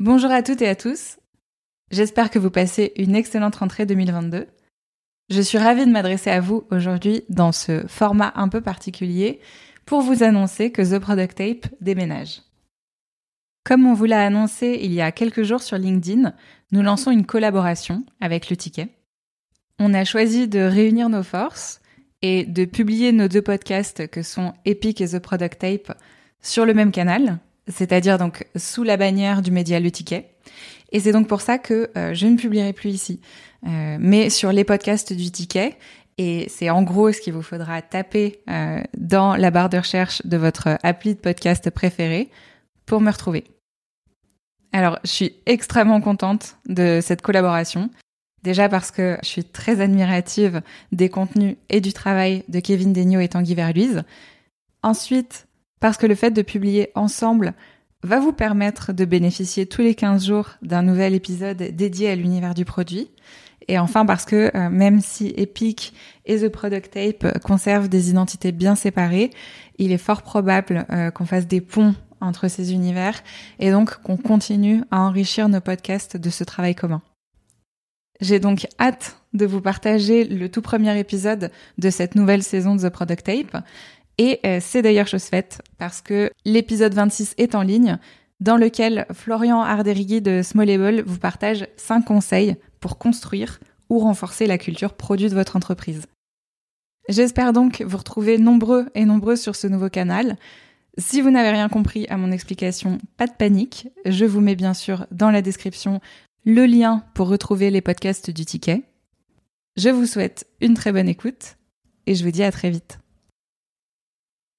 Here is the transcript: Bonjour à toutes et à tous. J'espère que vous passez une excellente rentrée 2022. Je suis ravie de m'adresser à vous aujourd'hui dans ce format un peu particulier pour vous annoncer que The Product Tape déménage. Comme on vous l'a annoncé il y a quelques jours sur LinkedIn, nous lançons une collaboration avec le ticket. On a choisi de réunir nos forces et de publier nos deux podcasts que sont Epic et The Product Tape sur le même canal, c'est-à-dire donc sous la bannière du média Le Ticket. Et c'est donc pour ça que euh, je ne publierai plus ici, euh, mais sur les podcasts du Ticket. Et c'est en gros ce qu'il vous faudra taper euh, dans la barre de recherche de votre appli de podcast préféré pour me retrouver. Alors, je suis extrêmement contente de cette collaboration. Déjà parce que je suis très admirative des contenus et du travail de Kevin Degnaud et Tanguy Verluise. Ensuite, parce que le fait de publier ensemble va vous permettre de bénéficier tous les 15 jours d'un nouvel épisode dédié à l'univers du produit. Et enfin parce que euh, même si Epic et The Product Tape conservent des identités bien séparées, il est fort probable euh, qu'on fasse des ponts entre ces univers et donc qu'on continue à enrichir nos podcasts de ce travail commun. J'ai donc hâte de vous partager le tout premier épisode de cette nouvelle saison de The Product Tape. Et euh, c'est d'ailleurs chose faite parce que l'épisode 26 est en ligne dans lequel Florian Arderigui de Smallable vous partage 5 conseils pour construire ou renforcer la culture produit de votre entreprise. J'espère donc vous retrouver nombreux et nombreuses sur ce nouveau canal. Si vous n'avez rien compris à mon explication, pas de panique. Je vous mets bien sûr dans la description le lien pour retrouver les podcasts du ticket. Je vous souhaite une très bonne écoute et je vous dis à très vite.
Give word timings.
Bonjour 0.00 0.30
à 0.32 0.42
toutes 0.42 0.62
et 0.62 0.68
à 0.68 0.74
tous. 0.74 1.18
J'espère 1.92 2.30
que 2.30 2.38
vous 2.38 2.50
passez 2.50 2.92
une 2.96 3.14
excellente 3.14 3.56
rentrée 3.56 3.86
2022. 3.86 4.48
Je 5.30 5.40
suis 5.40 5.58
ravie 5.58 5.86
de 5.86 5.90
m'adresser 5.90 6.30
à 6.30 6.40
vous 6.40 6.66
aujourd'hui 6.70 7.22
dans 7.28 7.52
ce 7.52 7.86
format 7.86 8.32
un 8.34 8.48
peu 8.48 8.60
particulier 8.60 9.38
pour 9.86 10.00
vous 10.00 10.24
annoncer 10.24 10.72
que 10.72 10.82
The 10.82 10.98
Product 10.98 11.36
Tape 11.36 11.66
déménage. 11.80 12.42
Comme 13.64 13.86
on 13.86 13.94
vous 13.94 14.06
l'a 14.06 14.26
annoncé 14.26 14.80
il 14.82 14.92
y 14.92 15.00
a 15.00 15.12
quelques 15.12 15.44
jours 15.44 15.62
sur 15.62 15.78
LinkedIn, 15.78 16.34
nous 16.72 16.82
lançons 16.82 17.12
une 17.12 17.26
collaboration 17.26 18.04
avec 18.20 18.50
le 18.50 18.56
ticket. 18.56 18.88
On 19.78 19.94
a 19.94 20.04
choisi 20.04 20.48
de 20.48 20.60
réunir 20.60 21.10
nos 21.10 21.22
forces 21.22 21.80
et 22.22 22.44
de 22.44 22.64
publier 22.64 23.12
nos 23.12 23.28
deux 23.28 23.42
podcasts 23.42 24.08
que 24.08 24.22
sont 24.22 24.52
Epic 24.64 25.00
et 25.00 25.08
The 25.08 25.20
Product 25.20 25.60
Tape 25.60 25.96
sur 26.40 26.66
le 26.66 26.74
même 26.74 26.90
canal, 26.90 27.38
c'est-à-dire 27.68 28.18
donc 28.18 28.46
sous 28.56 28.82
la 28.82 28.96
bannière 28.96 29.42
du 29.42 29.50
média 29.50 29.80
Le 29.80 29.90
Ticket. 29.90 30.28
Et 30.90 31.00
c'est 31.00 31.12
donc 31.12 31.26
pour 31.26 31.40
ça 31.40 31.58
que 31.58 31.90
euh, 31.96 32.14
je 32.14 32.26
ne 32.26 32.36
publierai 32.36 32.72
plus 32.72 32.90
ici, 32.90 33.20
euh, 33.66 33.96
mais 33.98 34.30
sur 34.30 34.52
les 34.52 34.64
podcasts 34.64 35.12
du 35.12 35.30
Ticket. 35.30 35.76
Et 36.18 36.46
c'est 36.48 36.68
en 36.68 36.82
gros 36.82 37.10
ce 37.12 37.20
qu'il 37.20 37.32
vous 37.32 37.42
faudra 37.42 37.80
taper 37.80 38.40
euh, 38.50 38.82
dans 38.98 39.34
la 39.34 39.50
barre 39.50 39.70
de 39.70 39.78
recherche 39.78 40.24
de 40.26 40.36
votre 40.36 40.78
appli 40.82 41.14
de 41.14 41.20
podcast 41.20 41.70
préféré 41.70 42.28
pour 42.84 43.00
me 43.00 43.10
retrouver. 43.10 43.44
Alors, 44.72 44.98
je 45.04 45.10
suis 45.10 45.34
extrêmement 45.46 46.00
contente 46.00 46.56
de 46.66 47.00
cette 47.02 47.22
collaboration. 47.22 47.90
Déjà 48.42 48.68
parce 48.68 48.90
que 48.90 49.18
je 49.22 49.28
suis 49.28 49.44
très 49.44 49.80
admirative 49.80 50.62
des 50.90 51.08
contenus 51.08 51.56
et 51.68 51.80
du 51.80 51.92
travail 51.92 52.44
de 52.48 52.60
Kevin 52.60 52.92
Degnaud 52.92 53.20
et 53.20 53.28
Tanguy 53.28 53.54
Verluise. 53.54 54.02
Ensuite, 54.82 55.46
parce 55.82 55.96
que 55.96 56.06
le 56.06 56.14
fait 56.14 56.30
de 56.30 56.42
publier 56.42 56.90
ensemble 56.94 57.54
va 58.04 58.20
vous 58.20 58.32
permettre 58.32 58.92
de 58.92 59.04
bénéficier 59.04 59.66
tous 59.66 59.82
les 59.82 59.96
15 59.96 60.24
jours 60.24 60.50
d'un 60.62 60.82
nouvel 60.82 61.12
épisode 61.12 61.56
dédié 61.56 62.08
à 62.08 62.14
l'univers 62.14 62.54
du 62.54 62.64
produit. 62.64 63.10
Et 63.66 63.80
enfin 63.80 64.06
parce 64.06 64.24
que 64.24 64.56
euh, 64.56 64.70
même 64.70 65.00
si 65.00 65.34
Epic 65.36 65.92
et 66.24 66.38
The 66.38 66.48
Product 66.48 66.92
Tape 66.92 67.38
conservent 67.40 67.88
des 67.88 68.10
identités 68.10 68.52
bien 68.52 68.76
séparées, 68.76 69.30
il 69.78 69.90
est 69.90 69.98
fort 69.98 70.22
probable 70.22 70.86
euh, 70.90 71.10
qu'on 71.10 71.26
fasse 71.26 71.48
des 71.48 71.60
ponts 71.60 71.96
entre 72.20 72.46
ces 72.46 72.72
univers 72.72 73.20
et 73.58 73.72
donc 73.72 74.00
qu'on 74.02 74.16
continue 74.16 74.84
à 74.92 75.00
enrichir 75.00 75.48
nos 75.48 75.60
podcasts 75.60 76.16
de 76.16 76.30
ce 76.30 76.44
travail 76.44 76.76
commun. 76.76 77.02
J'ai 78.20 78.38
donc 78.38 78.68
hâte 78.78 79.16
de 79.32 79.46
vous 79.46 79.60
partager 79.60 80.24
le 80.24 80.48
tout 80.48 80.62
premier 80.62 80.96
épisode 80.96 81.50
de 81.78 81.90
cette 81.90 82.14
nouvelle 82.14 82.44
saison 82.44 82.76
de 82.76 82.88
The 82.88 82.92
Product 82.92 83.26
Tape. 83.26 83.64
Et 84.18 84.40
euh, 84.44 84.58
c'est 84.60 84.82
d'ailleurs 84.82 85.08
chose 85.08 85.24
faite 85.24 85.62
parce 85.78 86.00
que 86.00 86.30
l'épisode 86.44 86.94
26 86.94 87.34
est 87.38 87.54
en 87.54 87.62
ligne 87.62 87.98
dans 88.40 88.56
lequel 88.56 89.06
Florian 89.12 89.62
Arderigui 89.62 90.20
de 90.20 90.42
Smallable 90.42 91.02
vous 91.06 91.18
partage 91.18 91.66
5 91.76 92.04
conseils 92.04 92.56
pour 92.80 92.98
construire 92.98 93.60
ou 93.88 94.00
renforcer 94.00 94.46
la 94.46 94.58
culture 94.58 94.94
produit 94.94 95.28
de 95.28 95.34
votre 95.34 95.56
entreprise. 95.56 96.06
J'espère 97.08 97.52
donc 97.52 97.82
vous 97.82 97.98
retrouver 97.98 98.38
nombreux 98.38 98.86
et 98.94 99.04
nombreuses 99.04 99.40
sur 99.40 99.56
ce 99.56 99.66
nouveau 99.66 99.88
canal. 99.88 100.36
Si 100.98 101.20
vous 101.20 101.30
n'avez 101.30 101.50
rien 101.50 101.68
compris 101.68 102.06
à 102.08 102.16
mon 102.16 102.32
explication, 102.32 102.98
pas 103.16 103.26
de 103.26 103.32
panique. 103.32 103.88
Je 104.04 104.24
vous 104.24 104.40
mets 104.40 104.56
bien 104.56 104.74
sûr 104.74 105.06
dans 105.10 105.30
la 105.30 105.42
description 105.42 106.00
le 106.44 106.66
lien 106.66 107.04
pour 107.14 107.28
retrouver 107.28 107.70
les 107.70 107.80
podcasts 107.80 108.30
du 108.30 108.44
ticket. 108.44 108.82
Je 109.76 109.88
vous 109.88 110.06
souhaite 110.06 110.46
une 110.60 110.74
très 110.74 110.92
bonne 110.92 111.08
écoute 111.08 111.56
et 112.06 112.14
je 112.14 112.24
vous 112.24 112.30
dis 112.30 112.42
à 112.42 112.52
très 112.52 112.70
vite. 112.70 112.98